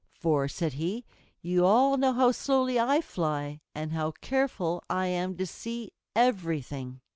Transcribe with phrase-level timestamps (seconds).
[0.19, 1.05] "For," said he,
[1.43, 7.01] "you all know how slowly I fly, and how careful I am to see everything."